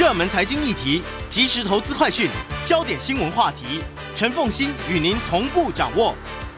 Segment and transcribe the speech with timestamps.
[0.00, 2.26] 热门财经议题、即时投资快讯、
[2.64, 3.82] 焦点新闻话题，
[4.16, 6.14] 陈凤欣与您同步掌握。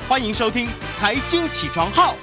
[0.09, 2.15] 欢迎收听《财经起床号》。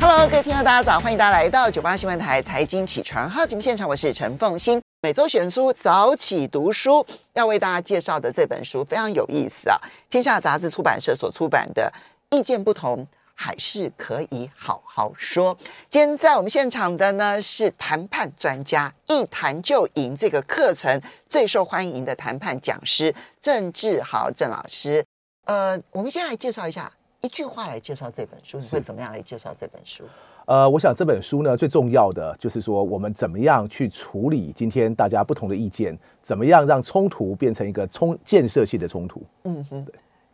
[0.00, 0.98] Hello，各位听众，大家早！
[0.98, 4.80] 欢迎大家来到九八新闻台《财经起床号》节目现场，我是陈凤欣。
[5.02, 9.76] 每周选书早起读书，要为大家介绍的这本书非常有意思啊！
[10.08, 11.92] 天下杂志出版社所出版的
[12.38, 13.06] 《意见不同》。
[13.40, 15.56] 还是可以好好说。
[15.88, 25.04] 今天在我们现场的呢是谈判专家，一谈就赢这个课程最受欢迎的谈判讲师郑志豪郑老师。
[25.44, 30.02] 呃，我们先来介绍一下，一句话来介绍这本书，你会怎么样来介绍这本书？
[30.46, 39.22] 呃，我想这本书呢最重要的就是说，我们怎么样去处理今天大家不同的意见，怎么样让冲突变成一个冲建设性的冲突？
[39.44, 39.86] 嗯哼，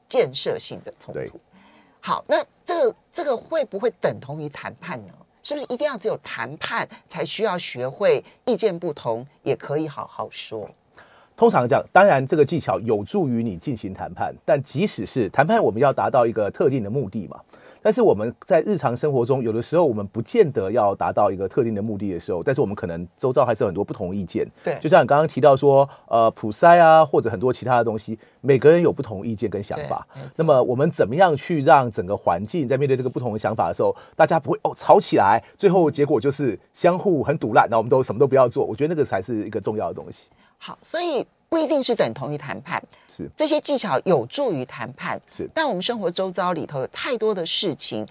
[0.08, 1.38] 建设性的冲突。
[2.06, 5.14] 好，那这个这个会不会等同于谈判呢？
[5.42, 10.68] 是不是一定要只有谈判才需要学会意见不同，也可以好好说？
[11.34, 17.40] 通常讲，当然这个技巧有助于你进行谈判，但即使是谈判，我们要达到一个特定的目的嘛。
[17.84, 24.50] 但是我们在日常生活中，有的时候我们不见得要达到一个特定的目的的时候，但是我们可能周遭还是有很多不同意见。
[24.64, 30.06] 对，就像你刚刚提到说，呃，普筛啊，或者很多其他的东西，每个人有不同意见跟想法。
[30.36, 38.64] 那么我们怎么样去让整个环境在面对这个不同的想法的时候，大家不会哦吵起来，最后结果就是相互很堵烂，那我们都什么都不要做。
[38.64, 40.30] 我觉得那个才是一个重要的东西。
[40.56, 41.22] 好，所以。
[41.54, 42.82] 不一定是等同于谈判，
[43.16, 45.48] 是这些技巧有助于谈判，是。
[45.54, 48.04] 但我们生活周遭里头有太多的事情，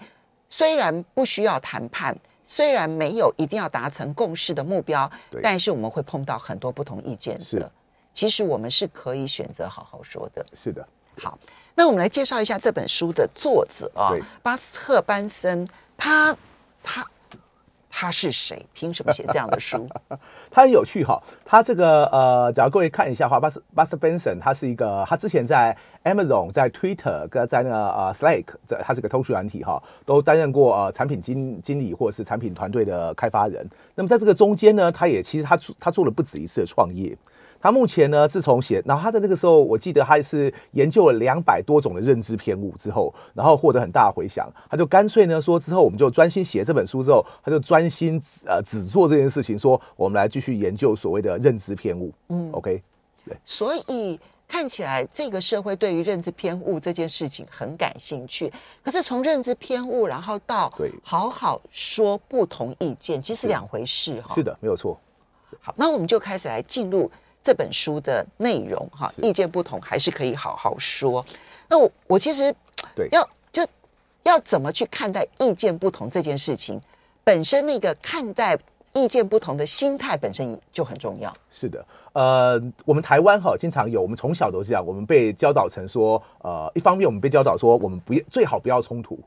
[0.48, 5.10] 虽然不需要谈判，虽然没有一定要达成共识的目标，
[5.42, 7.70] 但是我们会碰到很多不同意见的。
[8.14, 10.46] 其实我们是可以选择好好说的。
[10.54, 10.88] 是的。
[11.18, 11.38] 好，
[11.74, 16.34] 那我们来介绍一下这本书的作者啊，巴斯特班森，他
[16.82, 17.06] 他。
[17.96, 18.66] 他是谁？
[18.72, 19.88] 凭什么写这样的书？
[20.50, 21.22] 他很有趣哈。
[21.44, 33.64] 他这个呃，只要各位看一下的话，b u s t e r Benson，，他是一个，他之前在 Amazon、在 Twitter、跟在那个呃 Slack，这他是个通讯软体哈，都担任过呃产品经经理或者是产品团队的开发人。
[33.94, 37.16] 那么在这个中间呢，他也其实他他做了不止一次的创业。
[37.64, 52.12] 他目前呢，自从写，然后他的那个时候，我记得他是研究了两百多种的认知偏误之后，然后获得很大的回响，他就干脆呢说，之后我们就专心写这本书之后，他就专心呃只做这件事情，说我们来继续研究所谓的认知偏误。
[52.28, 52.82] 嗯，OK，
[53.24, 53.34] 对。
[53.46, 58.52] 所以看起来这个社会对于认知偏误这件事情很感兴趣，
[58.82, 64.34] 可是从认知偏误然后到对好好说不同意见，其实两回事哈。
[64.34, 65.00] 是的，没有错。
[65.62, 67.10] 好，那我们就开始来进入。
[67.44, 71.24] 这本书的内容哈，意见不同还是可以好好说。
[71.68, 72.44] 那我我其实
[73.10, 73.66] 要就
[74.22, 76.80] 要怎么去看待意见不同这件事情
[77.22, 78.58] 本身，那个看待
[78.94, 81.30] 意见不同的心态本身就很重要。
[81.50, 81.84] 是的，
[82.14, 89.18] 呃，我们台湾哈经常有，我们从小都这样，我们被教导成说，呃，一方面我们被教导说，我们不要最好不要冲突。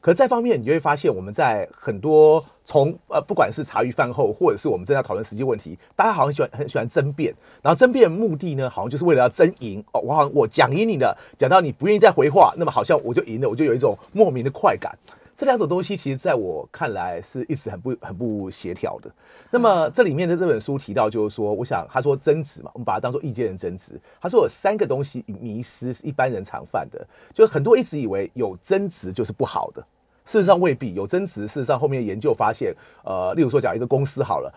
[0.00, 10.00] 可是再方面，你就会发现，我们在很多从呃，不管是茶余饭后，或者是我们正在讨论实际问题，大家好像喜欢很喜欢争辩，然后争辩目的呢，好像就是为了要争赢哦。
[10.00, 14.96] 我好像我讲赢你的，讲到你不愿意再回话，那么好像我就赢了，我就有一种莫名的快感。
[15.36, 19.10] 这两种东西，其实在我看来是一直很不很不协调的。
[19.50, 24.00] 那么这里面的这本书提到，就是说，我想他说争执嘛，我们把它当做意见的争执。
[24.20, 29.82] 他说有三个东西迷失是一般人常犯的，就是很多一直以为有争执就是不好的，
[30.24, 31.46] 事实上未必有争执。
[31.46, 32.74] 事实上后面研究发现，
[33.04, 34.52] 呃，例如说讲一个公司好了。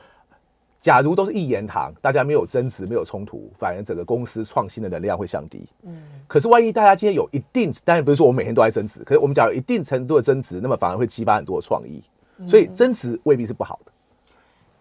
[0.82, 5.68] 假如都是一言堂，大家没有争执，没有冲突，反而整个公司创新的能量会降低。
[5.84, 12.02] 嗯，可是万一大家今天有一定，当然不是说我每天都在争执，可是我们讲有一定程度的争执，那么反而会激发很多的创意。
[12.48, 13.92] 所以争执未必是不好的，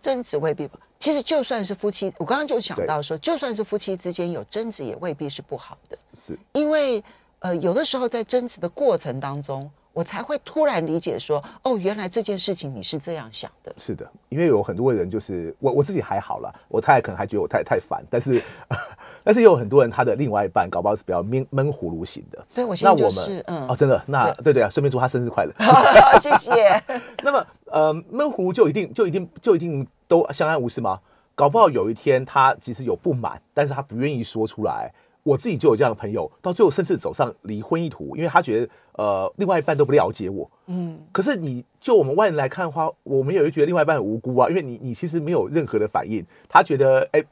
[0.00, 0.78] 争执未必不。
[1.00, 5.98] 其实就算是夫妻，我刚刚就想到说，就算是夫妻之间有争执，也未必是不好的。
[6.24, 7.02] 是因为
[7.40, 9.68] 呃，有的时候在争执的过程当中。
[9.98, 13.74] 我才会突然理解说，哦，原来这件事情你是这样想的。
[13.76, 18.40] 是的，因为有很多人就是我我自己还好啦，我太太可能还觉得我太太烦，但是
[19.24, 22.46] 但是也有很多人他的另外一半搞不好是比较闷闷葫芦型的。
[22.54, 25.52] 对，我现在就是嗯哦，真的，那对对，对啊，顺便祝他生日快乐，
[26.20, 26.80] 谢谢。
[27.24, 31.00] 那么呃，闷葫芦就一定就一定就一定都相安无事吗？
[31.34, 34.94] 搞不好有一天他其实有不满，但是他不愿意说出来。
[35.28, 40.50] 我自己就有这样的朋友，到最后甚至走上离婚一途，因为他觉得呃，另外一半都不了解我。
[40.66, 47.22] 嗯，可是你就我们外人来看的话，我们也会觉得另外一半很无辜啊，因为你你其实没有任何的反应，他觉得哎，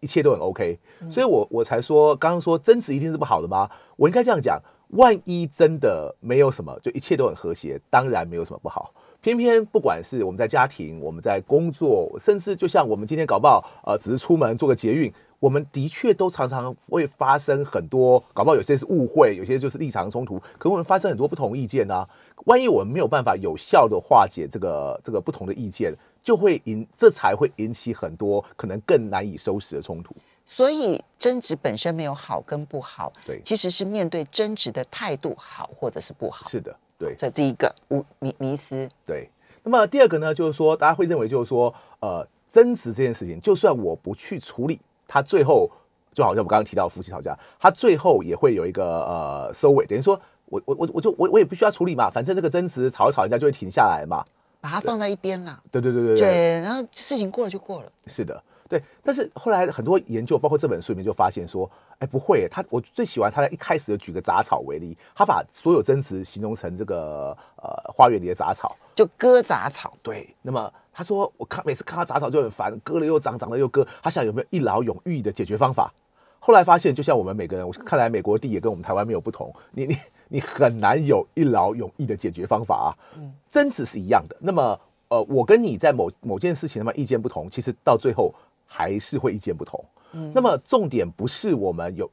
[0.00, 3.70] 一切都很 OK，所以我我才说刚刚说争执一定是不好的吗？
[3.96, 8.92] 我应该这样讲，万一真的没有什么，就一切都很和谐，当然没有什么不好。
[9.26, 22.08] 偏偏不管是我们在家庭，我们在工作，甚至就像我们今天搞不好，呃，只是出门做个捷运，我们的确都常常会发生很多，搞不好有些是误会，有些就是立场冲突，可我们发生很多不同意见呢、啊。
[22.44, 30.14] 万一我们没有办法有效的化解这个这个不同的意见，就会引这才会引起很多可能更难以收拾的冲突。
[30.44, 36.48] 所以争执本身没有好跟不好，对，其实是面对争执的态度好或者是不好。
[36.48, 37.14] 是的，对。
[37.16, 38.88] 这第一个无迷迷失。
[39.04, 39.28] 对。
[39.62, 45.68] 那么第二个呢，就是说大家会认为就是说，呃，争执这件事情，就算我不去处理，他最后
[46.14, 54.24] 就好像我刚刚提到夫妻吵架，他最后也会有一个呃收尾，等于说我我我我就我我也不需要处理嘛，反正这个争执吵一吵，人家就会停下来嘛，
[54.60, 55.60] 把它放在一边啦。
[55.70, 56.20] 对对对对对。
[56.20, 57.92] 对，然后事情过了就过了。
[58.06, 58.40] 是的。
[58.68, 69.92] 对，但是后来很多研究，包括这本书里面就发现说，哎，不会，他我最喜欢他在一开始就举个杂草为例，他把所有争执形容成这个呃花园里的杂草，就割杂草。
[70.02, 75.92] 对，那么他说我看每次看到杂草就很烦，割了又长，长了又割，他想有没有一劳永逸的解决方法？
[76.40, 79.96] 后来发现，就像我们每个人，我看来美国地也跟我们台湾没有不同，你你
[80.28, 82.88] 你很难有一劳永逸的解决方法啊。
[83.16, 84.36] 嗯，争执是一样的。
[84.40, 88.34] 那么呃，我跟你在某某件事情那么意见不同，其实到最后。
[88.66, 89.82] 还是会意见不同，
[90.12, 92.10] 嗯，那么重点不是我们有，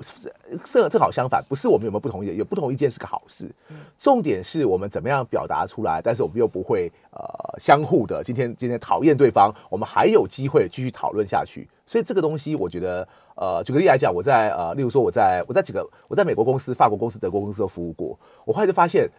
[0.63, 3.53] 这正好相反，不是我们有没有不同意见，有不同意见是个好事，
[3.99, 19.09] 重点是我们怎么样表达出来，但是我们又不会呃相互的，今天今天讨厌对方，我们还有机会继续讨论下去，所以这个东西我觉得，呃，举个例来讲，我在呃，例如说我在我在几个我在美国公司、法国公司、德国公司都服务过，我后来就发现。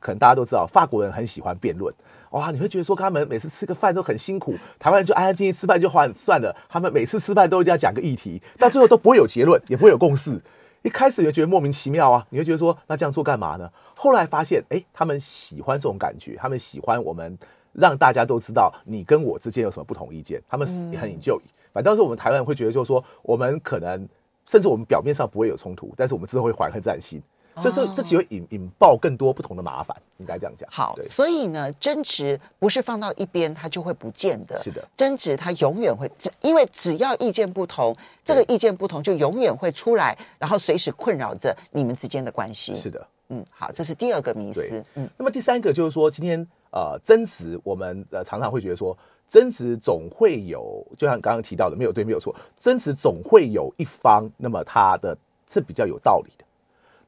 [0.00, 1.94] 可能大家都知道，法国人很喜欢辩论，
[2.30, 2.50] 哇！
[2.50, 10.40] 你会觉得说他们每次吃个饭都很辛苦，台湾人就安安静静吃饭就算算了，他们每次吃饭都一定要讲个议题，到最后都不会有结论，也不会有共识。
[10.82, 13.70] 一开始你会觉得莫名其妙啊，你会觉得说那这样做干嘛呢？
[13.94, 17.38] 后来发现，哎，他们喜欢这种感觉，他们喜欢我们
[17.74, 20.66] 让大家都知道你跟我之间有什么不同意见，他们
[20.98, 21.38] 很 enjoy。
[21.72, 24.08] 反倒是我们台湾人会觉得，就是说我们可能
[24.46, 27.22] 甚至我们表面上不会有冲突，但是我们之后会怀恨在心。
[27.60, 30.68] 所以说，这只会引引爆更多不同的麻烦，应该这样讲。
[30.70, 34.58] 好，所以呢，争执不是放到一边它就会不见的。
[34.62, 36.10] 是的，争执它永远会，
[36.40, 42.74] 因为只要意见不同，这个意见不同就永远会出来，然后随时困扰着你们之间的关系。
[42.74, 44.82] 是的，嗯，好，这是第二个迷思。
[44.94, 48.96] 嗯，那么第三个就是说，今天呃，争执我们呃常常会觉得说，
[49.28, 55.16] 争执总会有，就像刚刚提到的，没有对，没有错，争执总会有一方，那么他的
[55.52, 56.44] 是比较有道理的。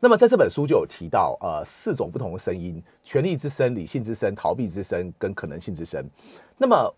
[0.05, 6.05] 那么在这本书就有提到，呃，四种不同的声音：权力之声、理性之声、逃避之声跟可能性之声。
[6.59, 6.93] 那么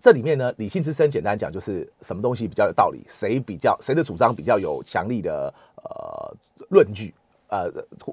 [0.00, 5.52] 这里面呢，理性之声简单讲就是什么东西比较有道理，谁比较谁的主张比较有强力的
[5.84, 6.34] 呃
[6.70, 7.14] 论据、
[7.48, 7.70] 呃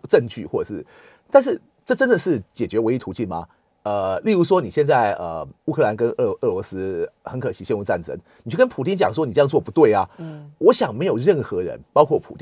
[0.10, 0.86] 证据，或者是，
[1.32, 3.48] 但是这真的是解决唯一途径吗？
[3.84, 8.14] 呃，例如说你现在呃乌克兰跟俄俄罗斯很可惜陷入战争，
[8.44, 12.36] 你去跟普丁讲说你这样做不对啊，嗯，我想没有任何人，包括普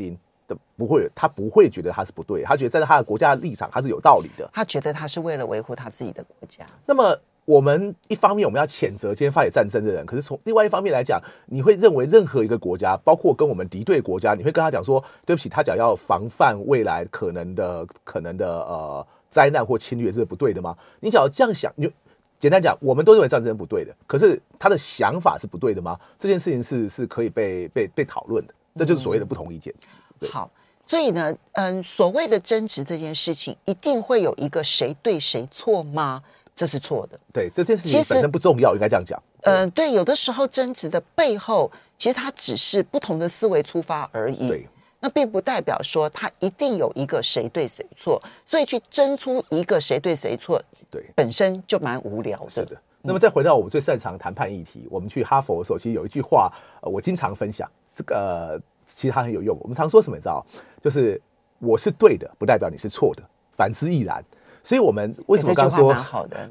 [0.54, 0.62] 丁。
[0.78, 4.50] 不会，他不会觉得他是不对，他觉得站在他的国家的立场他是有道理的。
[4.52, 6.66] 他觉得他是为了维护他自己的国家。
[6.88, 7.16] 那么，
[7.46, 20.76] 我们一方面我们要谴责今天发起战争的人，可是从另外一方面来讲，你会认为任何一个国家，包括跟我们敌对国家，你会跟他讲说，对不起，他讲要防范未来可能的可能的呃灾难或侵略，这是不对的吗？
[21.00, 21.94] 你只要这样想，你就
[22.40, 26.00] 简单讲，我们都认为战争不对的，可是他的想法是不对的吗？
[26.18, 29.74] 这件事情是是可以被被被讨论的，这就是所谓的不同意见。
[29.78, 30.50] 嗯好，
[30.86, 36.22] 所以呢，嗯，所谓的争执这件事情，一定会有一个谁对谁错吗？
[36.54, 37.18] 这是错的。
[37.34, 39.22] 对，这件事情本身不重要，应该这样讲。
[39.44, 44.50] 嗯，对，有的时候争执的背后，其实它只是不同的思维出发而已。
[44.50, 44.68] 对，
[45.00, 50.62] 那并不代表说它一定有一个谁对谁错，所以去争出一个谁对谁错，
[50.92, 52.50] 对，本身就蛮无聊的。
[52.50, 52.80] 是的。
[53.02, 56.52] 那么再回到我们最擅长谈判议题，我们去哈佛的时候，其实有一句话，
[56.82, 58.16] 呃，我经常分享这个。
[58.60, 58.62] 呃
[58.96, 59.58] 其实它很有用。
[59.62, 60.16] 我们常说什么？
[60.16, 60.46] 你知道，
[60.82, 61.22] 就是
[61.60, 63.24] 我是对的，不代表你是错的，
[63.56, 64.24] 反之亦然。
[64.64, 65.92] 所以，我们为什么刚刚说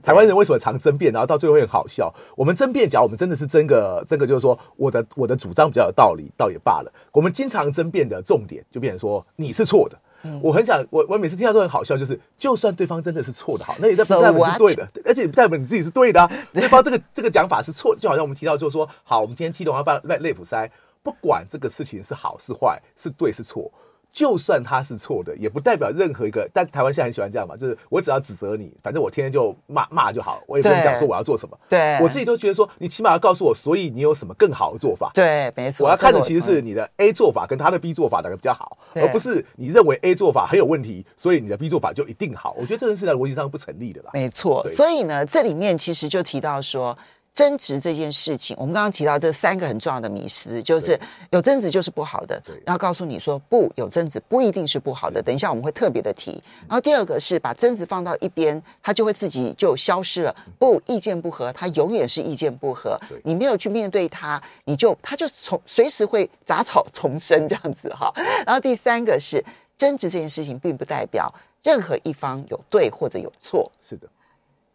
[0.02, 2.12] 台湾人为什么常争辩，然后到最后会很好笑？
[2.34, 6.92] 我们争辩，假如我们真的是争个争个，就是说我的我的主张比较有道理，倒也罢了。
[7.12, 9.96] 我们经常争辩的重点就变成说你是错的。
[10.42, 16.30] 我很想，我我每次听到都很好笑，就是就算对方真的是错的，好，那也不代表是对的，而且不代表你自己是对的啊。
[16.52, 20.68] 对方这个这个讲法是错，就好像我们提到就是说，好，我们今天基隆要办类普筛。
[21.02, 23.72] 不管这个事情是好是坏，是对是错，
[24.12, 26.48] 就算他是错的，也不代表任何一个。
[26.52, 31.58] 但台湾现在很喜欢这样嘛，就是我只要指责你，反正我天天就骂骂就好，我也不用讲说我要做什么。
[31.68, 35.10] 对，我自己都觉得说，你起码要告诉我，所以你有什么更好的做法。
[35.14, 35.86] 对，没错。
[35.86, 42.54] 我要看的其实是你的 A 做法跟他的 B 做法哪个比较好，而不是你认为 A 做法很有问题，所以你的 B 做法就一定好。
[42.58, 44.10] 我觉得这件事在逻辑上不成立的啦。
[44.12, 44.66] 没错。
[44.68, 46.98] 所以呢，这里面其实就提到说。
[47.40, 55.22] 争执这件事情，我们刚刚提到这三个很重要的迷思，就是有争执就是不好的，然后告诉你说不，有争执不一定是不好的。
[55.22, 56.32] 等一下我们会特别的提。
[56.68, 60.36] 然后第二个是把争执放到一边，它就会自己就消失了。
[60.58, 63.00] 不，意见不合，它永远是意见不合。
[63.24, 68.12] 你没有去面对它，你就它就从随时会杂草丛生这样子哈。
[68.44, 69.42] 然后第三个是
[69.78, 73.72] 争执这件事情，并不代表任何一方有对或者有错。
[73.80, 74.06] 是的，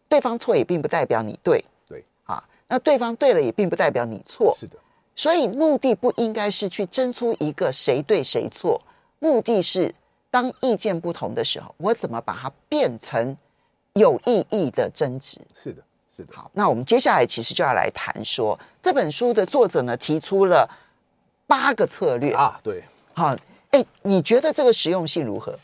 [0.09, 1.63] 对方错也并不代表你对。
[2.67, 4.75] 那对方对了也并不代表你错，是的，
[5.15, 8.81] 所以目的不应该是去争出一个谁对谁错，
[9.19, 9.93] 目的是
[10.31, 13.37] 当意见不同的时候，我怎么把它变成
[13.93, 15.39] 有意义的争执？
[15.63, 15.83] 是的，
[16.17, 16.33] 是的。
[16.35, 20.69] 好，那我们接下来其实就要来谈说这本书的作者呢提出了
[21.47, 23.35] 八个策略啊，对，好，
[23.69, 25.57] 哎，你觉得这个实用性如何？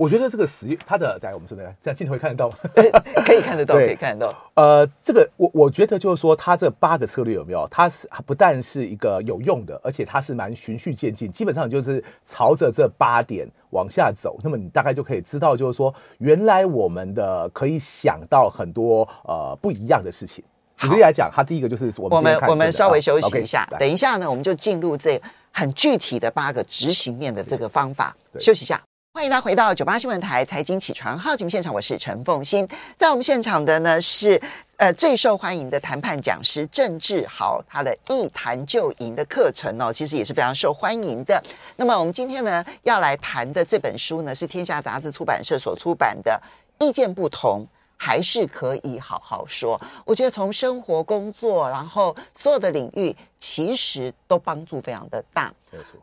[0.00, 2.56] 我觉得这个实验，它的，来我们说的，这样镜头会看得到吗？
[3.22, 4.34] 可以看得到，可以看得到。
[4.54, 7.68] 呃，这个我我觉得就是说，它这八个策略有没有？
[7.70, 14.38] 它是不但是一个有用的，而且它是蛮循序渐进，基本上就是朝着这八点往下走。
[14.42, 20.42] 那么你大概就可以知道，就是说，原来我们的可以想到很多呃不一样的事情。
[20.78, 25.20] 举例来讲，它第一个就是我们我们我们稍微休息一下，啊 okay, 等一下呢，我们就进入这
[25.52, 28.16] 很具体的八个执行面的这个方法。
[28.38, 28.80] 休息一下。
[29.12, 32.66] 欢迎大家回到九八新闻台财经起床号节目现场，我是陈凤欣。
[32.96, 34.40] 在我们现场的呢是
[34.76, 41.42] 呃最受欢迎的谈判讲师郑志豪，他的一谈就赢的课程哦，其实也是非常受欢迎的。
[41.74, 46.40] 那么我们今天呢要来谈的这本书呢是天下杂志出版社所出版的
[46.86, 47.66] 《意见不同》。
[48.02, 49.78] 还是可以好好说。
[50.06, 55.52] 我觉得从生活、工作，然后所有的领域，其实都帮助非常的大。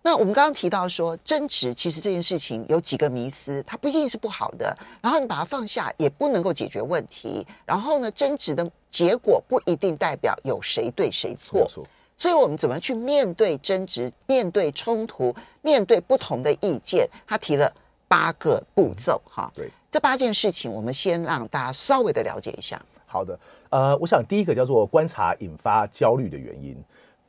[0.04, 4.78] 那我们刚刚提到说，争执其实这件事情有几个迷思，它不一定是不好的。
[5.02, 7.44] 然后你把它放下，也不能够解决问题。
[7.66, 11.68] 然后呢，争执的结果不一定代表有谁对谁错。
[12.16, 17.10] 所以我们怎么去面对争执、面对冲突、面对不同的意见？
[17.26, 17.74] 他提了
[18.08, 19.52] 八个步骤，哈。
[19.56, 19.72] 对。
[19.98, 22.80] 这八件事情，我们先让大家稍微的了解一下。
[23.08, 23.40] 好的，
[23.72, 26.78] 呃，我想第一个叫做观察引发焦虑的原因。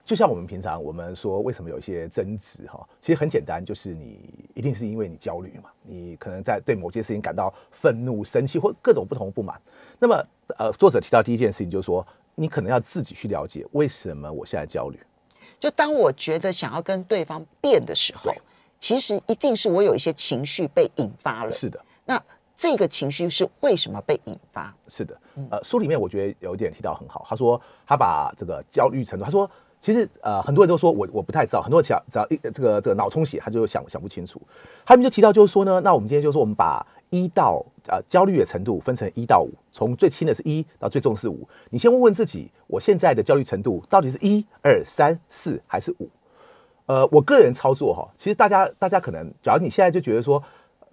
[0.04, 2.86] 就像我们平常我们说，为什么有一些争执哈？
[3.00, 4.20] 其实很简单，就是你
[4.52, 9.58] 一定是因为你焦虑嘛，你可能在对某件事情感到愤怒、生气或各种不同的不满。
[9.98, 10.22] 那么，
[10.58, 15.00] 呃，作者提到第一件事情就是说，你可能要自己去了解为什么我现在焦虑。
[15.58, 18.30] 就当我觉得想要跟对方变的时候，
[18.78, 21.50] 其实一定是我有一些情绪被引发了。
[21.50, 22.22] 是的，那。
[22.58, 24.74] 这个情绪是为什么被引发？
[24.88, 25.16] 是的，
[25.48, 29.48] 呃，书里面我觉得有一点提到很好，他说他把这个焦虑程度，他说
[29.80, 34.42] 其实呃很多人都说我我不太知道，很多人只要只要一这个这个脑充血，他就想想不清楚。
[34.84, 41.48] 他们就提到就是说呢，那我们今天就是说我们把一到呃焦虑的程度分成一到五，从最轻的是一到最重是五。
[41.70, 46.10] 你先问问自己，我现在的焦虑程度到底是一二三四还是五？
[46.86, 50.42] 呃，我个人操作哈，其实大家大家可能，假如你现在就觉得说。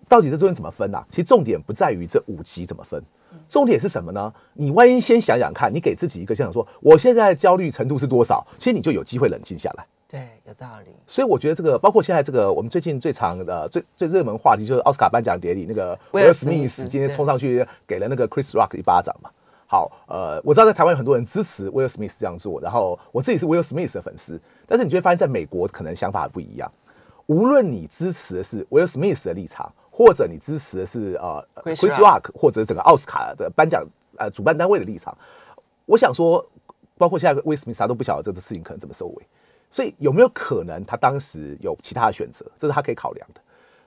[0.08, 1.06] 到底这中间怎么分啊？
[1.10, 3.02] 其实重点不在于这五级怎么分，
[3.50, 4.34] 重点是什么呢？
[4.54, 8.46] 你万一先想想看，你给自己一个想想说，我现在焦虑程度是多少？
[8.58, 9.86] 其实你就有机会冷静下来。
[10.08, 10.92] 对，有道理。
[11.08, 19.30] 所以我觉得这个，包括现在这个，我们最近最常的、最最热门话题就是奥斯卡颁奖典礼，那个威尔史密斯今天冲上去给了那个 Chris Rock 一巴掌嘛。
[19.68, 26.72] 好，呃，我知道在台湾有很多人支持威尔史密斯这样做，然后我自己是威尔史密斯的粉丝，但是你就会发现在美国可能想法不一样。
[27.26, 29.70] 无论你支持的是威尔史密斯的立场。
[29.98, 33.82] 或者你支持的是呃 Chris Rock 或者整个奥斯卡的颁奖
[34.18, 35.18] 呃主办单位的立场，
[35.86, 36.46] 我想说，
[36.98, 39.24] 包括现在威尔史密斯都不晓得这个事情可能怎么收尾，
[39.72, 43.40] 所以有没有可能他当时有其他的选择，这是他可以考量的。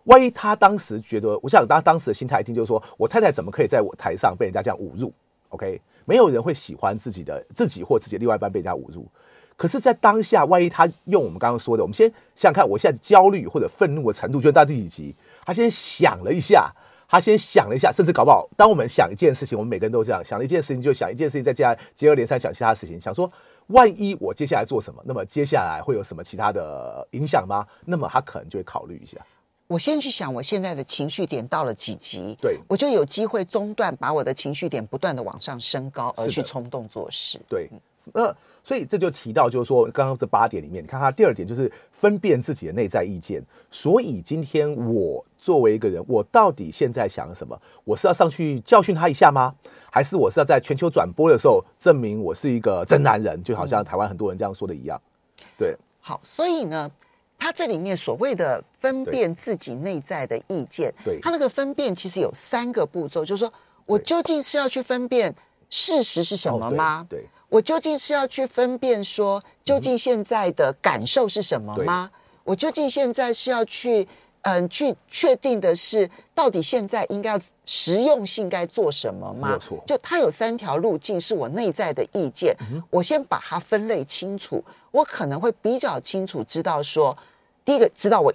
[0.04, 5.12] 万一他当时觉得，我想他当时的心态一定就是说，我太太怎么可以在我台上被人家这样侮辱
[5.50, 9.06] ？OK，没有人会喜欢自己的自己或自己的另外一半被人家侮辱。
[9.58, 15.14] 可是，在当下，万一他用我们刚刚说的，我们先想想看，我现在焦虑或者愤怒的程度，就到第几级？
[15.44, 16.72] 他先想了一下，
[17.08, 23.28] 他先想了一下，甚至搞不好，当我们想一件事情，我们每个人都这样想了一件事情，就想一件事情，再接下来接二连三想其他事情，想说，
[23.66, 27.66] 万一我接下来做什么，那么接下来会有什么其他的影响吗？
[27.84, 29.18] 那么他可能就会考虑一下。
[29.66, 37.40] 我先去想，我现在的情绪点到了几级，对，我就有机会中断，把我的情绪点不断的往上升高，而去冲动做事。
[37.48, 37.68] 对，
[38.14, 38.32] 那。
[38.68, 43.42] 所以这就提到，就是说刚刚这八点里面，你看他第二点就是分辨自己的内在意见。
[43.70, 47.58] 所以今天我作为一个人，我到底现在想什么？
[47.84, 49.54] 我是要上去教训他一下吗？
[49.90, 53.42] 还是我是要在全球转播的时候证明我是一个真男人？
[53.42, 55.00] 就好像台湾很多人这样说的一样。
[55.56, 56.90] 对，好，所以呢，
[57.38, 63.50] 他这里面所谓的分辨自己内在的意见，对，他那个分辨其实有三个步骤，就是说
[63.87, 65.34] 我究竟是要去分辨
[65.70, 67.06] 事实是什么吗？
[67.08, 67.20] 对。
[67.20, 72.10] 对我究竟是要去分辨说，究竟现在的感受是什么吗？
[72.12, 74.06] 嗯、我究竟现在是要去，
[74.42, 79.52] 嗯、呃，去确定的是，到底现在应该实用性该做什么吗？
[79.52, 79.82] 没错。
[79.86, 82.54] 就它有三条路径，是我内在的意见。
[82.70, 87.16] 嗯、我先把它分类清楚，我可能会比较清楚知道说，
[87.64, 88.30] 第一个知道我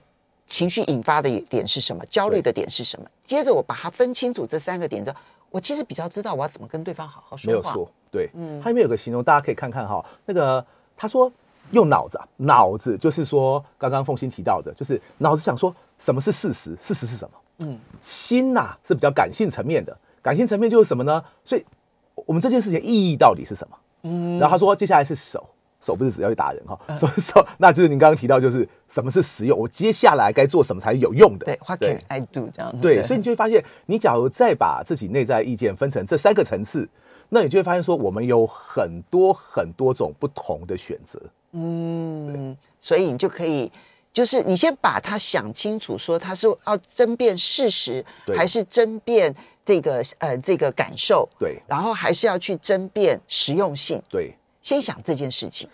[0.48, 3.08] 情绪引发的点是什么，焦虑的点是什么。
[3.24, 5.17] 接着我把它分清楚这三个点之后，
[5.51, 7.62] 我其实比较知道我要怎么跟对方好好说话。
[7.62, 7.91] 没有错。
[8.13, 10.05] 对，嗯，他里面有个形容，大家可以看看哈。
[10.24, 10.63] 那个
[10.96, 11.32] 他说
[11.72, 17.38] 用脑子，脑子就是说刚刚凤心提到的，就是脑子想说什么是事实，事实是什么？
[17.58, 21.24] 嗯，心呐是比较感性层面的，感性层面就是什么呢？
[21.43, 21.65] 所以
[22.13, 23.77] 我们这件事情意义到底是什么？
[24.03, 25.50] 嗯，然后他说接下来是手，
[25.82, 31.46] 手不是只要去打人哈，手手 那就是您刚刚提到就是什么是实用，我接下来该做什么才有用的？
[31.48, 32.82] 对，What can I do 这样子？
[32.82, 36.88] 对，所以你就会发现，你假如再把自己内在意见分成这三个层次。
[37.34, 41.20] 那你就会发现，说我们有很多很多种不同的选择。
[41.54, 43.72] 嗯，所以你就可以，
[44.13, 48.06] 就是你先把它想清楚，说他是要争辩事实，
[48.38, 49.34] 还是争辩
[49.66, 51.28] 这个呃这个感受？
[51.40, 54.00] 对，然后还是要去争辩实用性？
[54.08, 55.68] 对，先想这件事情。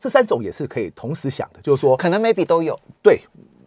[0.00, 2.76] 这三种也是可以同时想的，就是说，可能 maybe 都有。
[3.00, 3.20] 对，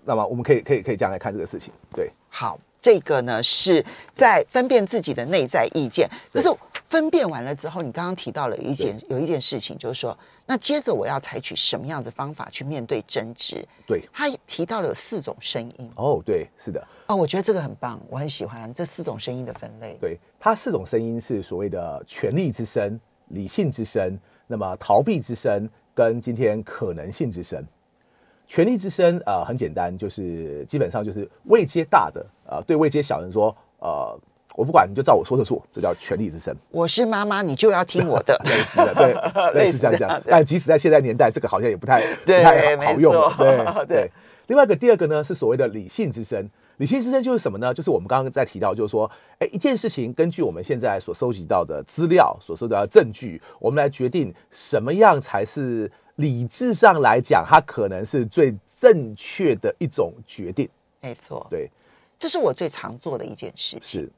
[0.03, 1.71] 那么我们可以可以可以这样来看这个事情。
[1.95, 2.59] 对，好。
[2.79, 3.83] 这个呢是
[4.13, 6.49] 在分辨自己的内在意见，可是
[6.85, 10.17] 分辨完了之后，你刚刚提到了一件有一件事情，就是说，
[10.47, 13.63] 那接着我要采取什么样子方法去面对争执？
[13.85, 15.91] 对，他提到了有四种声音。
[15.95, 16.83] 哦，对，是的。
[17.05, 19.97] 哦，我觉得这个很棒，我很喜欢这四种声音的分类。
[20.01, 24.17] 对，它四种声音是所谓的权力之声、理性之声、
[24.47, 27.63] 那么逃避之声跟今天可能性之声。
[28.47, 34.17] 权力之声，呃，很简单，就是基本上就是位阶大的，呃，对位阶小人说，呃，
[34.55, 36.55] 我不管，你就照我说的做，这叫权力之声。
[36.71, 39.13] 我是妈妈，你就要听我的， 类似的，对，
[39.53, 40.21] 类似这样讲。
[40.25, 43.33] 但即使在现在年代，这个好像也不太不太好用了，
[43.87, 44.11] 对对。
[44.47, 46.49] 另外一个，第二个呢，是所谓的理性之声。
[46.77, 47.73] 理性之声就是什么呢？
[47.73, 55.91] 就是我们刚刚在提到，就是说，哎，一件事情，根据我们现在所收集到的资料、所收集到的证据，我们来决定什么样才是。
[56.15, 60.67] 理智上来讲，它可能是最正确的一种决定。
[60.99, 61.71] 没错，对，
[62.19, 64.01] 这是我最常做的一件事情。
[64.01, 64.11] 是，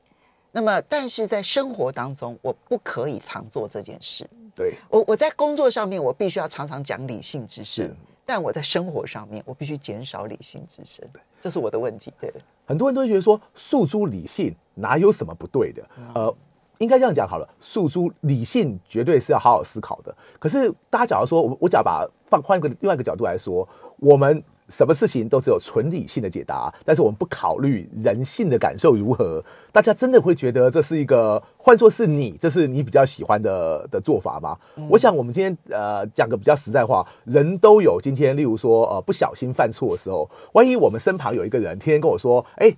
[0.51, 4.27] 那么，但是在生活当中，我不可以常做这件事。
[4.55, 11.07] 对，我我在工作上面，我必须要常常讲理性之声，但我在生活上面，我必须减少理性之声。
[11.13, 12.11] 对，这是我的问题。
[12.19, 12.33] 对，
[12.65, 15.87] 很多人都会觉得说，诉诸理性哪有什么不对的？
[15.97, 16.35] 嗯、呃。
[16.79, 20.11] 应该这样讲好了，诉诸理性绝对是要好好思考的。
[20.39, 23.69] 可是大家假如说，我我只要把放换一个另外一个角度来说，
[24.01, 34.57] 我们什么事情都只有纯理性的解答，但是我们不考虑人性的感受如何，大家真的会觉得这是一个换作是你，这是你比较喜欢的的做法吗？
[34.75, 42.75] 嗯、我想我们今天呃讲个比较实在话，人都有今天，例如说呃不小心犯错的时候，万一我们身旁有一个人天天跟我说，哎。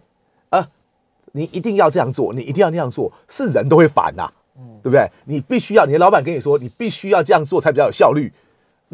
[1.35, 5.09] 你一定要这样做，你一定要那样做，是人都会烦呐、啊，嗯，对不对？
[5.25, 8.31] 你必须要，你的老板跟你说，你必须要这样做才比较有效率，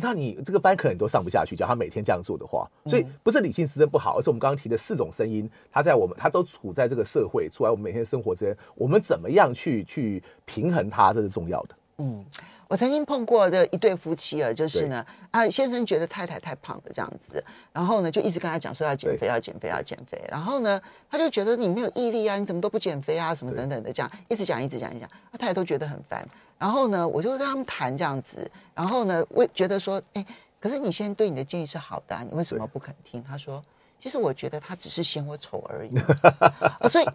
[0.01, 1.59] 那你这个班可能都上不下去。
[1.59, 11.75] 叫他每天这样做的话，所以不是理性之争不好，而是我们刚刚提的四种声音，它在我们，它都处在这个社会，处在我们每天生活之间，我们怎么样去去平衡它，这是重要的。
[11.99, 12.25] 嗯。
[12.69, 26.23] 我曾经碰过的一对夫妻啊，就是呢，啊，先生觉得太太太胖了这样子，然后呢，就一直跟他讲说要减肥，要减肥，要减肥，然后呢，他就觉得你没有毅力啊，你怎么都不减肥啊，什么等等的这样，一直讲，一直讲，一直讲，他太太都觉得很烦。
[26.59, 30.23] 然后呢，我就会跟他们谈这样子，然后呢，我觉得说，哎，
[30.59, 33.23] 可是你现在对你的建议是好的啊，你为什么不肯听？
[33.23, 33.59] 他说，
[33.99, 35.97] 其实我觉得他只是嫌我丑而已。
[36.79, 37.05] 啊，所以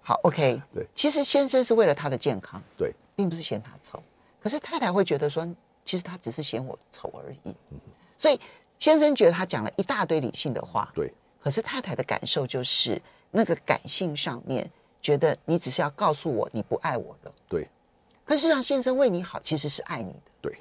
[0.00, 4.02] 好，OK，对，其实先生是为了他的健康，对，并不是嫌他丑。
[4.42, 5.46] 可是太太会觉得说，
[5.84, 7.54] 其实他只是嫌我丑而已，
[8.18, 8.40] 所以
[8.78, 11.12] 先生觉得他讲了一大堆理性的话，对。
[11.40, 13.00] 可是太太的感受就是
[13.30, 17.68] 那个感性上面觉得你只是要告诉我你不爱我了，对。
[18.24, 20.56] 可是让先生为你好，其实是爱你的，对。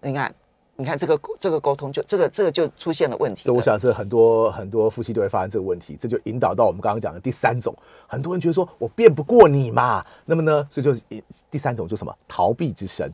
[0.00, 0.34] 你看，
[0.80, 3.44] 你看这个这个沟通就这个这个就出现了问题了。
[3.44, 10.94] 这我想是很多很多夫妻都会发生这个问题，这就引导到我们刚刚讲的第三种，很多人觉得说我辩不过你嘛，那么呢，所以就
[11.50, 13.12] 第三种就什么逃避之神。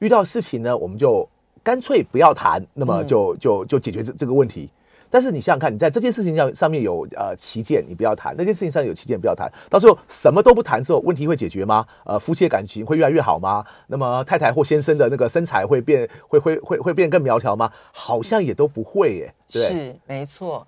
[0.00, 1.26] 遇到事情呢，我们就
[1.62, 4.70] 干脆不要谈，那么就就就解决这这个问题。
[5.10, 9.50] 但是你想想看，你在这件事情上上面有呃旗舰，你不要谈；那件事情上有旗舰，不要谈。
[9.70, 11.86] 到时候什么都不谈之后，问题会解决吗？
[12.04, 13.64] 呃，夫妻的感情会越来越好吗？
[13.86, 17.70] 那么太太或先生的那个身材会变会会会会变更苗条吗？
[17.92, 19.34] 好像也都不会耶。
[19.50, 20.66] 对，是没错。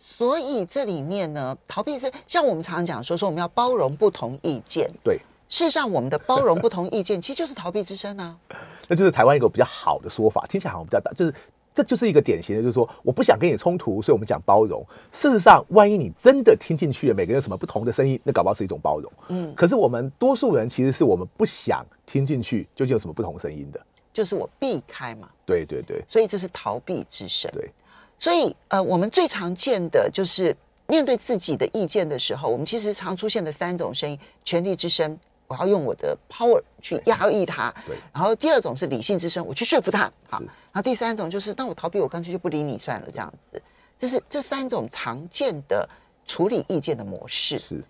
[0.00, 4.88] 所以这里面呢，逃避是像我们常常讲说说我们要包容不同意见。
[5.02, 8.36] 对，事实上我们的包容不同意见其实就是逃避之身啊。
[8.88, 11.34] 那就是台湾一个比较好的说法，听起来好像比较大，就是。
[11.78, 14.84] 这就是一个典型的，就是说我不想跟你冲突，所以我们讲包容。
[15.12, 19.12] 事实上，万一你真的听进去了，每个人有什么不同的声音，那搞不好是一种包容。
[19.28, 23.80] 嗯，可是我们多数人其实是我们不想听进去，究竟有什么不同声音的，
[24.12, 25.28] 就是我避开嘛。
[25.46, 27.48] 对对对，所以这是逃避之声。
[27.52, 27.70] 对，
[28.18, 30.52] 所以呃，我们最常见的就是
[30.88, 35.16] 面对自己的意见的时候，我们其实常出现的三种声音：权力之声。
[35.48, 37.96] 我要用我的 power 去压抑他，对。
[38.12, 40.38] 然后第二种是理性之声，我去说服他，好。
[40.40, 43.60] 然后第三种就是，那我逃避，我干脆就不理你算了，这样子。
[43.98, 45.88] 这是这三种常见的
[46.26, 47.58] 处理意见的模式。
[47.58, 47.82] 是，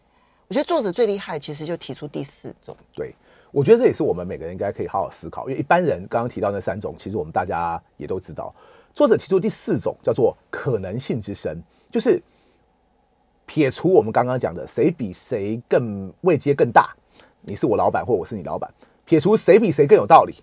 [0.47, 2.77] 我觉得作者最厉害，其实就提出第四种。
[2.95, 3.13] 对，
[3.51, 8.55] 我觉得这也是我们每个人应该可以好好思考，因为一般人刚刚提到那三种，其实我们大家也都知道。
[8.95, 12.23] 作者提出第四种叫做可能性之声，就是
[13.47, 16.95] 撇除我们刚刚讲的谁比谁更位阶更大。
[17.49, 18.71] 你是我老板，或我是你老板，
[19.07, 20.35] 撇除谁比谁更有道理，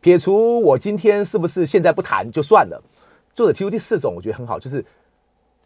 [0.00, 2.82] 撇除我今天是不是现在不谈就算了。
[3.34, 4.82] 作者提出第四种，我觉得很好，就是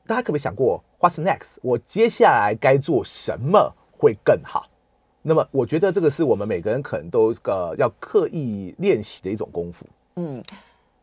[0.07, 1.59] 大家可不可以想过，What's next？
[1.63, 4.67] 我接下来该做什么会更好？
[5.23, 9.87] 那么，我觉得这个是我们每个人可能都个要刻意练习的一种功夫。
[10.17, 10.43] 嗯，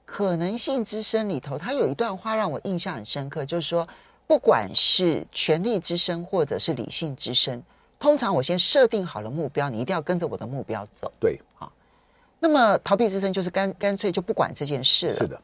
[0.04, 3.88] 可能性之声里头，他有一段话让我印象很深刻，就是说，
[4.28, 7.63] 不管是权力之声，或者是理性之声。
[8.00, 11.12] 通常我先设定好了目标，你一定要跟着我的目标走。
[11.20, 11.72] 对，好。
[12.40, 15.16] 那么逃避之声就是干干脆就不管这件事了。
[15.18, 15.40] 是的。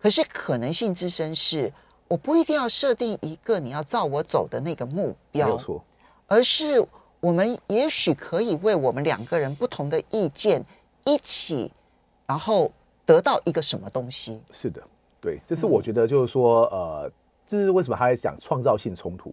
[0.00, 1.72] 可是可能性之声是，
[2.08, 5.84] 我不一定要设定一个你要照我走的那个目标，没错。
[6.26, 6.84] 而是
[7.20, 10.60] 我们也许可以为我们两个人不同的意见
[11.04, 11.72] 一起，
[12.26, 12.72] 然后
[13.06, 14.42] 得到一个什么东西。
[14.50, 14.82] 是的，
[15.20, 17.12] 对，这是我觉得就是说，嗯、呃，
[17.46, 19.32] 这是为什么他在讲创造性冲突，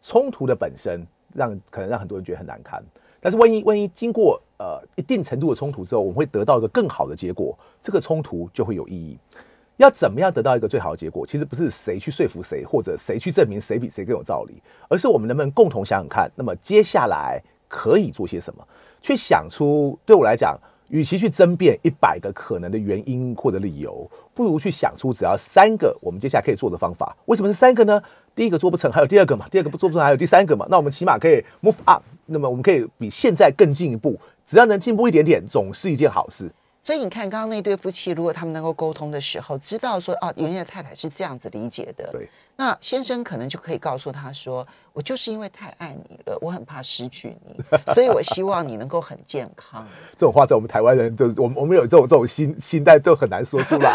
[0.00, 1.04] 冲突的本身。
[1.36, 2.82] 让可能让很多人觉得很难堪，
[3.20, 9.18] 但是万一万一经过呃一定程度的冲突之后，我们会得到一个更好的结果，这个冲突就会有意义。
[9.76, 11.26] 要怎么样得到一个最好的结果？
[11.26, 14.54] 其实不是谁去说服谁，或者谁去证明谁比谁更有道理，
[14.88, 18.66] 而是我们能不能共同想想看，那么接下来可以做些什么，
[19.02, 27.14] 去想出对我来讲，与其去争辩一百个可能的原因或者理由，不如去想出只要三个我们接下来可以做的方法。
[27.26, 28.02] 为什么是三个呢？
[28.36, 29.48] 第一个做不成，还有第二个嘛？
[29.50, 30.66] 第二个不做不成，还有第三个嘛？
[30.70, 34.16] 那我们起码可以 move up，那么我们可以比现在更进一步。
[34.46, 36.48] 只要能进步一点点，总是一件好事。
[36.84, 49.86] 所以你看，刚刚那对夫妻，如果他们能够沟通的时候，知道说啊，原来太太是这样子理解的，对，那先生可能就可以告诉他说：“我就是因为太爱你了，我很怕失去你， 所以我希望你能够很健康。
[50.16, 53.90] ”这种话在我们台湾人都，我们我们有这种这种心心态，都很难说出来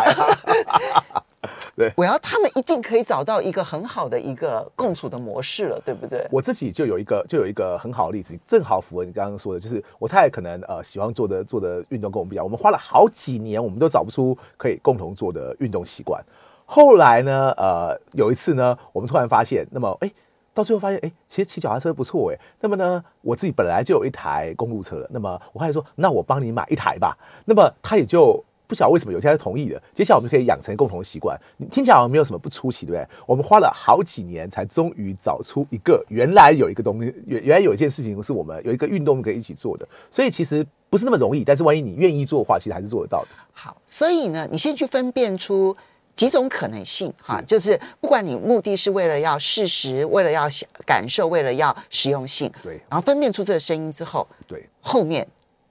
[0.68, 1.24] 啊。
[1.76, 6.28] 对，我要他们一定可以找到一个很好的一个共处的模式了，对不对？
[6.30, 16.24] 我自己就有一个，就有一个很好的例子，正好符合你刚刚说的，就是我太太可能呃喜欢做的做的运动跟我们不一样，我们花了好几年，我们都找不出可以共同做的运动习惯。
[16.74, 20.10] 后来呢，呃，有一次呢，我们突然发现，那么哎，
[20.54, 22.40] 到最后发现，哎，其实骑脚踏车不错哎。
[22.62, 27.18] 那么呢，我自己本来就有一台公路车了，那么我还说，那我帮你买一台吧。
[27.44, 28.42] 那么他也就。
[28.72, 31.38] 不晓得为什么有一天他同意了，接下来我们就可以养成共同的习惯。
[31.58, 33.06] 你听起来好像没有什么不出奇，对不对？
[33.26, 39.86] 我们花了好几年才终于找出一个，原来有一个东西，原原来有一件事情是我们有一个运动可以一起做的。
[40.10, 43.28] 所以其实不是那么容易，但是万一你愿意做的话，其实还是做得到的。
[43.52, 45.76] 好，所以呢，你先去分辨出
[46.22, 50.48] 几种可能性哈，就是不管你目的是为了要事实，为了要
[50.86, 55.28] 感受，为了要实用性，对，然后分辨出这个声音之后，对，后面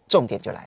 [0.08, 0.66] 重点就来了。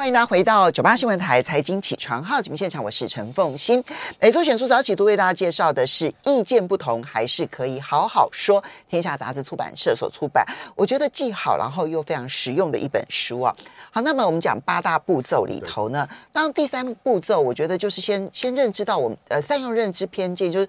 [0.00, 3.84] 欢迎大家回到九八新闻台财经起床号节目现场，我是陈凤欣。
[4.18, 8.64] 每周选书早起都为大家介绍的是意见不同还是可以好好说。
[8.88, 10.42] 天下杂志出版社所出版，
[10.74, 13.54] 我觉得既好然后又非常实用的一本书啊。
[13.90, 20.66] 好，那么我们讲八大步骤里头呢，当第三步骤，我觉得就是先先认知到我们呃善用认知偏见，就是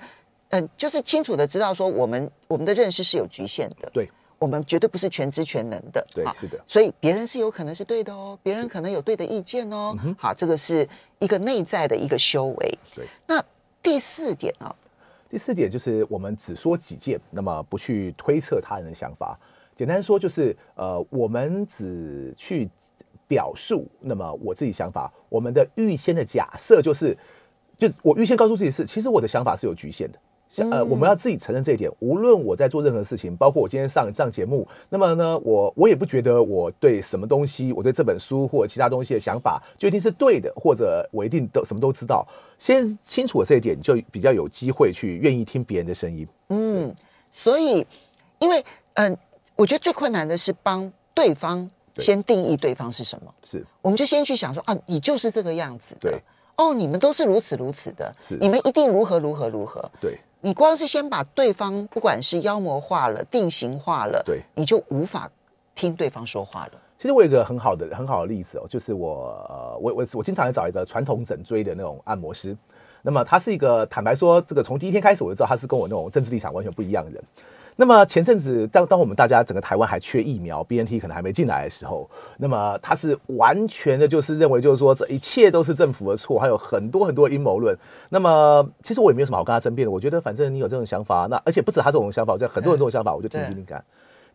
[0.50, 3.90] 嗯、呃、就是清楚的知道说我们我们的认识是有局限的。
[3.94, 4.12] 对。
[4.42, 6.60] 我们绝对不是全知全能的，对，是的。
[6.66, 9.96] 所以别人是有可能是对的哦，别人可能有对的意见哦。
[10.18, 10.88] 好，这个是
[11.20, 12.80] 一个内在的一个修为。
[12.96, 13.06] 对。
[13.28, 13.40] 那
[13.84, 14.76] 第四点啊，
[15.30, 19.40] 第四点就是我们只说己见，那么不去推测他人的想法。
[19.76, 22.68] 简单说就是，呃，我们只去
[23.28, 27.16] 表述，那么我自己想法，我们的预先的假设就是，
[27.78, 30.18] 就我预先告诉自己是，其实我的想法是有局限的。
[30.58, 31.90] 呃，我们要自己承认这一点。
[32.00, 42.28] 无论我在做任何事情，包括我今天上上节目，那么呢，我我也不觉得我对什么东西，我对这本书或者其他东西的想法就一定是对的，或者我一定都什么都知道。
[42.58, 46.28] 先清楚了这一点，就比较有机会去愿意听别人的声音。
[46.50, 46.94] 嗯，
[47.32, 47.86] 所以，
[48.40, 48.60] 因为
[48.96, 49.20] 嗯、呃，
[49.56, 53.34] 我觉得最困难的是帮对方先定义对方是什么。
[53.44, 56.12] 是，我们就先去想说啊，你就是这个样子的。
[56.12, 56.22] 对。
[56.58, 58.14] 哦，你们都是如此如此的。
[58.28, 58.36] 是。
[58.36, 59.90] 你们一定如何如何如何。
[60.00, 60.20] 对。
[60.42, 65.30] 你光是先把对方不管是妖魔化了、定型化了，对，你就无法
[65.76, 66.72] 听对方说话了。
[66.98, 72.56] 其实我有一个很好的、很好的例子哦，就是我呃，我我我经常来找一个传统整椎的那种按摩师，
[73.04, 77.24] 那么他是一个坦白说，这个从第一天开始我就知道他是跟我那种政治立场完全不一样的人。
[77.78, 87.76] 那么前阵子，当当我们大家整个台湾还缺疫苗，BNT 可能还没进来的时候，那么他是完全的，就是认为就是说这一切都是政府的错，还有很多很多阴谋论。
[88.10, 93.84] 那么其实我也没有什么好跟他争辩的，我觉得反正你有这种想法，那而且不止他这种想法，就很多人这种想法，我就听听听看。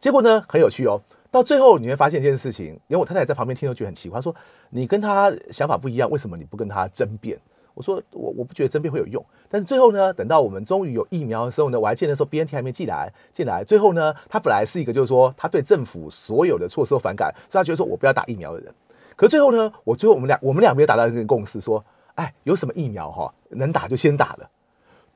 [0.01, 1.01] 结果呢，很有趣哦，
[1.31, 4.35] 到最后你会发现一件事情，因为我太太在旁边听都觉得很奇怪，他说
[4.71, 7.39] 你跟他想法不一样，为什么你不跟他争辩？
[7.77, 18.75] 我说我我不觉得争辩会有用，但是最后呢，等到我们终于有疫苗的时候呢，我还记得时候 BNT 还没寄来进来，最后呢，他本来是一个就是说他对政府所有的措施都反感，所以他觉得说我不要打疫苗的人。
[19.15, 21.85] 可是最后呢，我最后我们俩我们俩没有达到这个共识，说
[22.15, 24.51] 哎，有什么疫苗哈能打就先打了。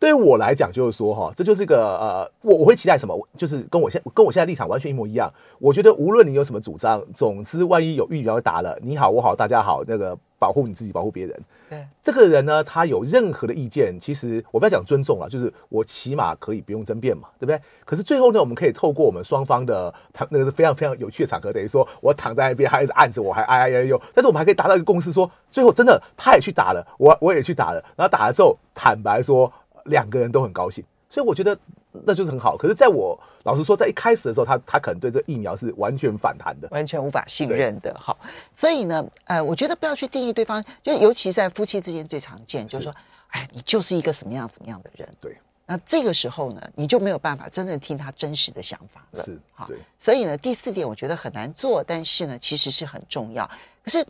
[0.00, 3.28] 对于我来讲，就是说哈，这就是一个呃，我我会期待什么？
[3.36, 5.30] 就是跟我现跟我现在立场完全一模一样。
[5.58, 11.38] 我觉得无论你有什么主张，总之万一有疫苗打了，你好我好大家好，那个保护你自己，保护别人。
[11.68, 17.60] 对，这个人呢，他有任何的意见，其实我不要讲尊重了，就是我起码可以不用争辩嘛，对不对？
[17.84, 29.52] 可是最后呢，我们可以透过我们双方的他那个是非常非常有趣的场合，等于说我躺在那边，还一直按着我，还哎哎呦呦，但是我们还可以达到一个共识说，说最后真的他也去打了，我我也去打了，然后打了之后坦白说。
[29.90, 31.58] 两个人都很高兴，所以我觉得
[32.06, 32.56] 那就是很好。
[32.56, 37.94] 可是，在我老实说，在一开始的时候，他他可能对这疫苗是完全反弹的，完全无法信任的。
[38.00, 38.16] 好，
[38.54, 42.94] 所以呢，呃，我觉得不要去定义对方，就尤其在夫妻之间最常见，就是说，
[43.28, 45.08] 哎，你就是一个什么样什么样的人。
[45.20, 49.22] 对，那这个时候呢，你就没有办法真正听他真实的想法了。
[49.24, 53.44] 是，好，所以呢，第四点我觉得很难做，但是呢，其实是很重要。
[53.84, 54.06] 可是。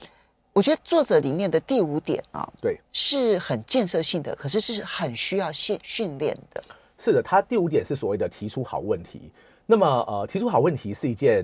[0.61, 6.63] 我觉得作者里面的第五点啊，对，是很建设性的，可是是很需要训训练的。
[6.99, 9.33] 是的，他第五点是所谓的提出好问题。
[9.65, 11.43] 那么，呃，提出好问题是一件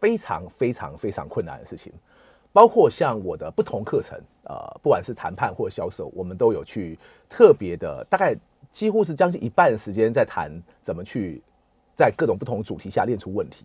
[0.00, 1.92] 非常非常非常困难的事情。
[2.52, 6.96] 包括像我的不同课程，呃，不管是谈判或销售，我们都有去
[7.28, 8.36] 特别的，大概
[8.70, 10.48] 几乎是将近一半的时间在谈
[10.84, 11.42] 怎么去
[11.96, 13.64] 在各种不同主题下练出问题。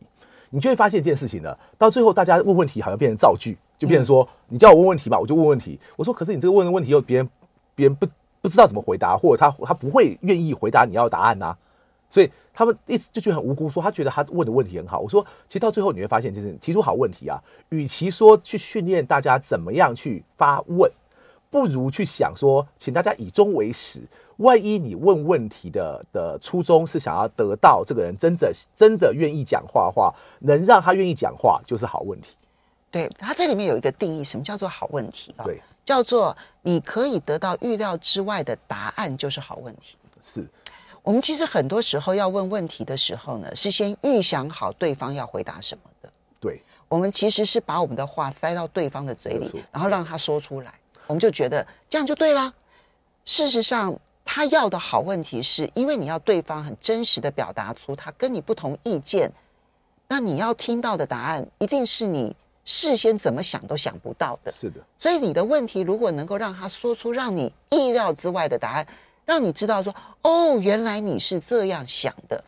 [0.49, 3.55] 你就会发现一件事情呢，到最后大家问问题好像变成造句。
[3.83, 5.77] 就变成说，你叫我问问题吧，我就问问题。
[5.97, 7.29] 我说，可是你这个问的问题又别人
[7.75, 8.07] 别人不
[8.41, 11.55] 不知道怎么回答，或者他他不会愿意回答你要答案呐、
[12.09, 14.99] 所以他们一直就觉得很无辜，说他觉得他问的问题很好。
[14.99, 20.89] 我说，其实到最后你会发现，就是提出好问题啊，与其说去训练大家怎么样去发问，
[21.49, 24.01] 不如去想说，请大家以终为始。
[24.37, 32.29] 万一你问问题的的初衷是想要得到这个人真的真的愿意讲话的话，能让他愿意讲话，就是好问题。
[32.93, 35.43] 对，它这里面有一个定义，什么叫做好问题啊？
[35.43, 39.97] 对，叫做你可以得到预料之外的答案，就是好问题。
[40.23, 40.47] 是，
[41.01, 46.10] 我们其实很多时候要问问题的时候呢，是先预想好对方要回答什么的。
[46.39, 50.71] 对，我们其实是把我们的话塞到对方的嘴里，然后让他说出来，
[51.08, 52.53] 我们就觉得这样就对了。
[53.25, 59.32] 事实上，他要的好问题是因为你要对方很真实的表达出他跟你不同意见，
[60.08, 62.36] 那你要听到的答案一定是你。
[62.65, 64.80] 事先怎么想都想不到的，是的。
[64.97, 68.88] 所以你的问题如果能够让他说出让你意料之外的答案，
[69.26, 72.43] 让你知道说哦，原来你是这样想的，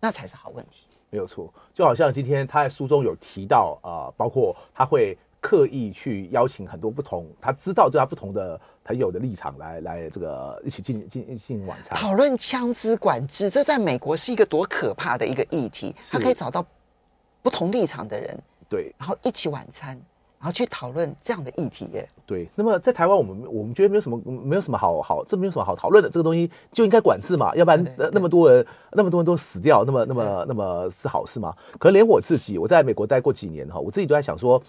[0.00, 0.86] 那才是好问题。
[1.10, 16.64] 没有错，就好像今天他在书中有提到啊、呃，包括他会刻意去邀请很多不同，他知道对他不同的朋友的立场来来这个一起进进进行晚餐，讨论枪支管制，这在美国是一个多可怕的一个议题，他可以找到
[17.42, 18.38] 不同立场的人。
[18.72, 19.88] 对，然后一起晚餐，
[20.38, 22.08] 然后去讨论这样的议题耶。
[22.24, 26.08] 对，那么在台湾，我们我们觉得没有什么，没有什么好好，这没有什么好讨论的。
[26.08, 31.54] 这个东西就应该管制嘛，要不然那么多人，那么多人都死掉，那么那么那么是好事吗？
[31.78, 34.62] 可能连我自己，我在美国待过几年哈，我自己都在想说，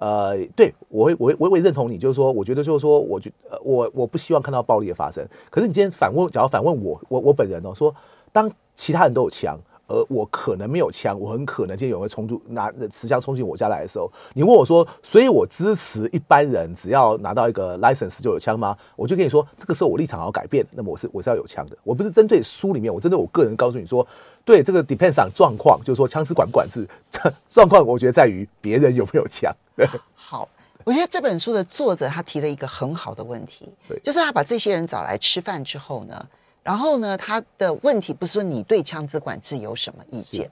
[0.00, 5.22] 呃，对我会我会我会认同你，就是说，我觉得就是说，我觉呃我我不希望看到暴力的发生。
[5.50, 7.94] 可是你今天反问，假如反问我，我我本人哦，说
[8.32, 9.60] 当其他人都有枪。
[9.90, 18.76] 而我可能没有枪，我很可能今天有人会冲突拿持枪冲进我家来的时候，你问我说，所以我支持一般人只要拿到一个 license 就有枪吗？
[18.94, 24.06] 我就跟你说，这个时候我立场要改变，那么我是我是要有枪的，我不是针对书里面，我针对我个人告诉你说，
[24.44, 26.88] 对这个 depends on 状况，就是说枪支管不管制
[27.50, 29.52] 状况，我觉得在于别人有没有枪。
[30.14, 30.48] 好，
[30.84, 36.24] 我觉得这本书的作者他提了一个很好的问题，对，就是他把这些人找来吃饭之后呢。
[36.62, 40.50] 然后呢，他的问题不是说你对枪支管制有什么意见，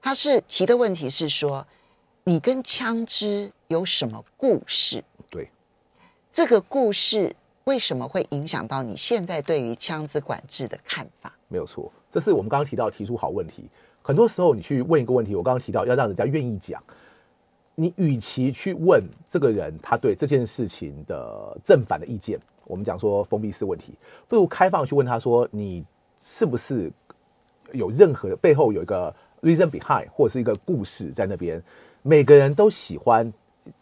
[0.00, 1.66] 他是提的问题是说，
[2.24, 5.04] 你跟枪支有什么故事？
[5.30, 5.50] 对，
[6.32, 11.32] 这个故事为什么会影响到你现在对于枪支管制的看法？
[11.48, 13.68] 没有错，这是我们刚刚提到提出好问题。
[14.02, 16.82] 很多时候你去问一个问题，我刚刚提到要让人家愿意讲，
[17.74, 22.40] 你与其去问这个人他对这件事情的正反的意见。
[22.66, 23.94] 我们讲说封闭式问题，
[24.28, 25.84] 不如开放去问他说：“你
[26.20, 26.90] 是不是
[27.72, 31.62] 有任何背后有一个 reason behind，或者是一个故事在那边？”
[32.02, 33.32] 每个人都喜欢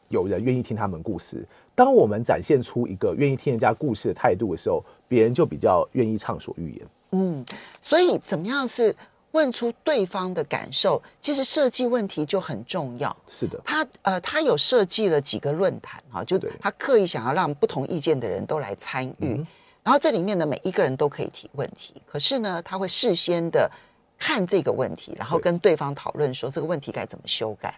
[0.09, 1.47] 有人愿意听他们故事。
[1.75, 6.87] 当我们展现出一个愿意听人家故事的态度的时候，别人就比较愿意畅所欲言。
[7.12, 7.45] 嗯，
[7.81, 8.95] 所以怎么样是？
[9.33, 13.14] 问出对方的感受，其实设计问题就很重要。
[13.31, 19.47] 是的，他呃，他有设计了几个论坛哈，就他刻意想要让不同意见的人都来参与，嗯、
[19.83, 21.95] 然后这里面的每一个人都可以提问题。
[22.07, 23.71] 可是呢，他会事先的
[24.18, 27.75] 看这个问题，然后跟对方讨论说这个问题该怎么修改，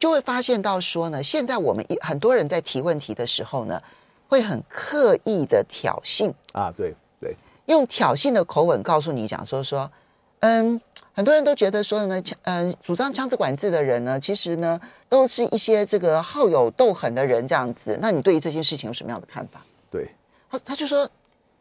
[0.00, 3.80] 就会发现到说呢，现在我们一很多人在提问题的时候呢，
[4.28, 6.32] 会很刻意的挑衅。
[6.52, 9.88] 啊，对对，用挑衅的口吻告诉你讲说说。
[10.42, 10.80] 嗯，
[11.12, 17.96] 很多人都觉得说呢，枪，呃，主张枪支管制的人呢，其实呢，都是一些这个好勇斗狠的人这样子。
[18.02, 19.64] 那你对于这件事情有什么样的看法？
[19.88, 20.10] 对，
[20.50, 21.08] 他他就说，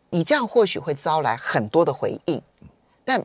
[0.10, 2.42] 你这样或许会招来很多的回应，
[3.06, 3.24] 但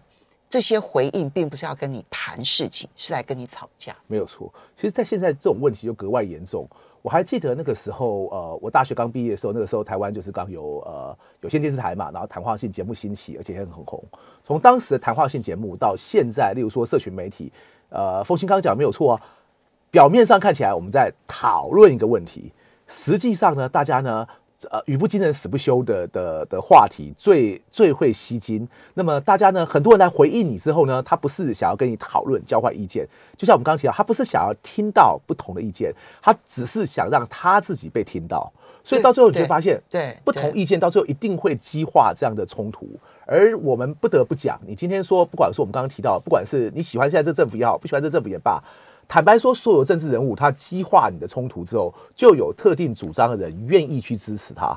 [0.50, 3.96] 这些回应并不是要跟你谈事情，是来跟你吵架。
[4.08, 6.68] 没有错，其实，在现在这种问题就格外严重。
[7.06, 14.02] 我还记得那个时候，呃，我大学刚毕业的时候，那个时候台湾就是刚有呃有线电视台嘛，然后谈话性节目兴起，而且很很红。
[14.42, 17.52] 从当时的谈话性节目到现在，例如说社群媒体，
[17.90, 19.22] 呃，凤馨刚刚讲的没有错啊。
[19.92, 22.52] 表面上看起来我们在讨论一个问题，
[22.88, 24.26] 实际上呢，大家呢。
[24.70, 28.66] 呃，语不惊人死不休的的的话题最最会吸睛。
[28.94, 38.52] 那么大家呢，很多人来回应你之后呢，他不是想要跟你讨论、交换意见，就像我们刚刚提到，他不是想要听到不同的意见，他只是想让他自己被听到。
[38.84, 42.88] 所以到最后你就发现，对不同意见到最后一定会激化这样的冲突。
[43.24, 48.62] 而我们不得不讲，你今天说，不管是我们刚刚提到，不管是你喜欢现在这政府也好，不喜欢这政府也罢。
[49.08, 54.76] 坦白说，所有政治人物他激化你的冲突之后，就有特定主张的人愿意去支持他。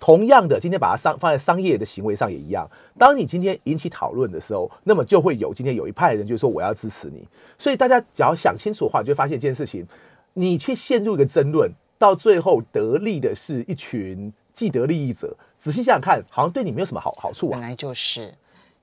[0.00, 2.68] 同样的，今天把它商放在商业的行为上也一样。
[2.98, 7.24] 当你今天引起讨论的时候，那么就会有今天有一派人就说我要支持你。
[7.56, 9.86] 所以大家只要想清楚的话，你就会发现一件事情：
[10.32, 15.36] 你去陷入一个争论，到最后得利的是一群既得利益者。
[15.60, 17.52] 仔细想想看，好像对你没有什么好好处啊。
[17.52, 18.34] 本来就是。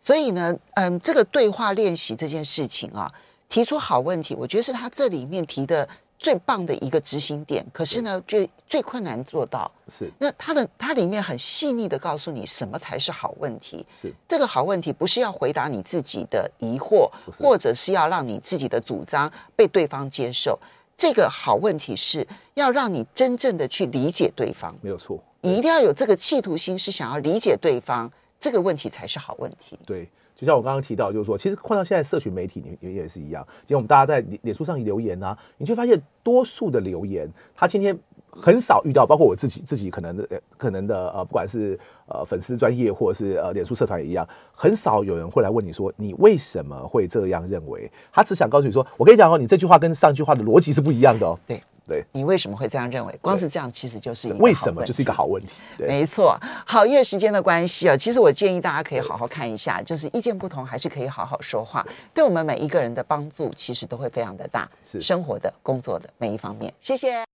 [0.01, 3.11] 所以呢，嗯，这个对话练习这件事情啊。
[3.49, 7.65] 提出好问题，我觉得是他这里面提的最棒的一个执行点。
[7.73, 13.83] 可是呢，最最困难做到是那他的他里面很细腻的告诉你什么才是好问题。
[13.99, 17.09] 是这个好问题不是要回答你自己的疑惑，
[17.39, 20.59] 或者是要让你自己的主张被对方接受。
[20.95, 24.77] 这个好问题是要让你真正的去理解对方。
[24.81, 29.79] 没有错，你一定要有这个企图心，是想要理解对方，这个问题才是好问题。
[29.87, 30.07] 对。
[30.39, 33.45] 就像我刚刚提到，就是说，其实换到现在社群媒体，你也是一样。
[33.65, 37.97] 今天我们大家在脸书上留言啊，你就发现多数的留言，他今天
[38.29, 47.91] 很少遇到，包括我自己，自己可能的可能的呃，不管是呃粉丝专业或者是呃脸书社团也一样，很少有人会来问你说，你为什么会这样认为？
[48.09, 51.37] 他只想告诉你说，我跟你讲哦，你这句话跟上句话的逻辑是不一样的哦。
[51.45, 51.61] 对。
[51.89, 53.19] 对，你为什么会这样认为？
[53.21, 55.53] 光是这样，其实就是一个为什么就是一个好问题。
[55.77, 56.39] 对，没错。
[56.65, 66.71] 好，因为时间的关系啊，其实我建议大家可以好好看一下，就是意见不同还是可以好好说话，对我们每一个人的帮助其实都会非常的大，是生活的、工作的每一方面。
[66.79, 67.25] 谢谢。